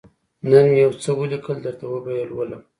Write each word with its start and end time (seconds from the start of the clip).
_نن 0.49 0.65
مې 0.73 0.79
يو 0.85 0.91
څه 1.03 1.09
ولېکل، 1.19 1.57
درته 1.65 1.83
وبه 1.87 2.11
يې 2.17 2.23
لولم. 2.29 2.61